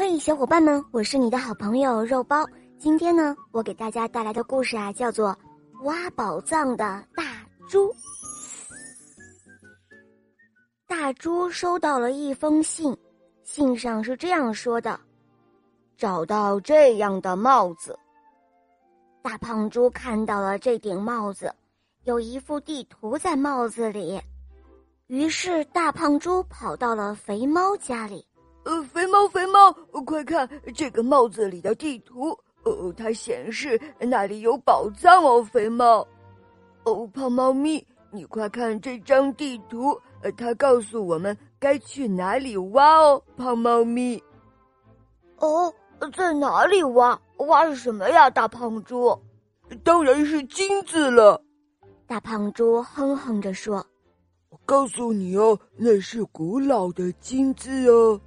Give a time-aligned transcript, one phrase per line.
[0.00, 2.46] 嘿，小伙伴们，我是你的好朋友肉包。
[2.78, 5.36] 今天呢，我给大家带来的故事啊，叫做
[5.82, 7.88] 《挖宝藏的大猪》。
[10.86, 12.96] 大猪收到了一封信，
[13.42, 15.00] 信上是这样说的
[15.98, 17.98] ：“找到这样的帽子。”
[19.20, 21.52] 大胖猪看到了这顶帽子，
[22.04, 24.22] 有一幅地图在帽子里，
[25.08, 28.24] 于是大胖猪跑到了肥猫家里。
[28.68, 29.72] 呃，肥猫，肥猫，
[30.04, 32.38] 快看这个帽子里的地图。
[32.64, 36.06] 哦，它显示那里有宝藏哦，肥猫。
[36.84, 44.22] 哦，胖猫咪，你快看这张地图，呃，它告诉我们该去哪里挖哦，胖猫咪。
[45.38, 45.72] 哦，
[46.14, 47.18] 在哪里挖？
[47.38, 49.18] 挖什么呀，大胖猪？
[49.82, 51.42] 当然是金子了。
[52.06, 53.86] 大胖猪哼哼着说
[54.50, 58.20] ：“我告诉你哦，那是古老的金子哦。”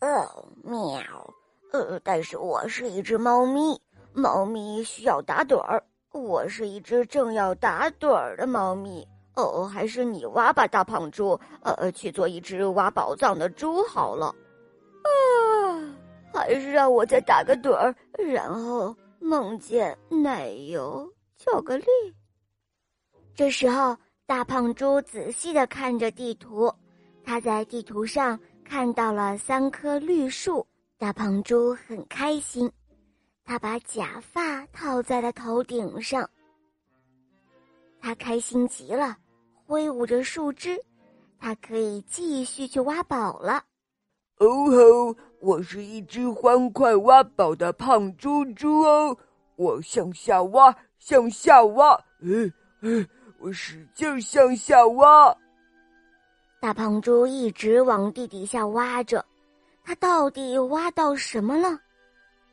[0.00, 1.34] 哦，喵，
[1.72, 3.80] 呃，但是我是一只猫咪，
[4.12, 9.06] 猫咪需要打盹儿，我是一只正要打盹儿的猫咪。
[9.34, 14.26] 哦，还是你挖吧，大胖猪，呃，去做一只挖宝藏的猪好了。
[15.02, 15.94] 啊，
[16.32, 21.84] 还是让我再打个盹儿，然后梦见奶油巧克力。
[23.34, 26.72] 这时候，大胖猪仔细的看着地图，
[27.24, 28.38] 他在地图上。
[28.68, 30.66] 看到了三棵绿树，
[30.98, 32.70] 大胖猪很开心，
[33.44, 36.28] 他把假发套在了头顶上。
[38.00, 39.16] 他开心极了，
[39.66, 40.76] 挥舞着树枝，
[41.38, 43.62] 他可以继续去挖宝了。
[44.38, 45.16] 哦吼！
[45.40, 49.16] 我是一只欢快挖宝的胖猪猪哦，
[49.54, 53.06] 我向下挖，向下挖，嗯嗯，
[53.38, 55.36] 我使劲向下挖。
[56.58, 59.24] 大胖猪一直往地底下挖着，
[59.84, 61.78] 它到底挖到什么了？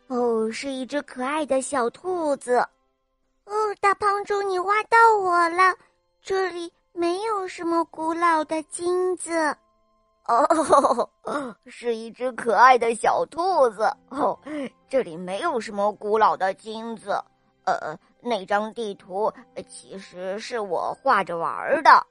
[0.08, 2.58] 哦，是一只可爱的小兔子。
[3.46, 5.76] 哦，大胖猪，你挖到我了！
[6.22, 9.31] 这里没有什么古老的金子。
[10.25, 11.09] 哦，
[11.66, 13.92] 是一只可爱的小兔子。
[14.09, 14.38] 哦，
[14.88, 17.12] 这里没有什么古老的金子。
[17.66, 19.31] 呃，那张地图
[19.68, 22.06] 其实是我画着玩的。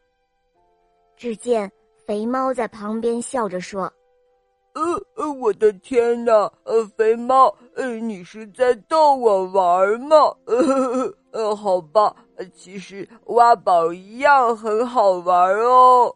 [1.16, 1.70] 只见。
[2.12, 3.90] 肥猫在旁边笑着说
[4.76, 4.82] ：“呃
[5.16, 6.52] 呃，我的天哪！
[6.64, 10.16] 呃，肥猫，呃，你是在逗我玩吗？
[10.44, 12.14] 呃呃，好吧，
[12.54, 16.14] 其实挖宝一样很好玩哦。”